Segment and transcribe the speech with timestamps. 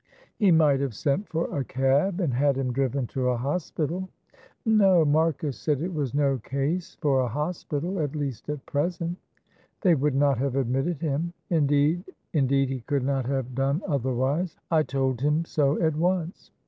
[0.39, 4.09] "He might have sent for a cab and had him driven to a hospital."
[4.65, 9.15] "No Marcus said it was no case for a hospital, at least at present;
[9.81, 12.03] they would not have admitted him; indeed
[12.33, 16.49] indeed he could not have done otherwise I told him so at once.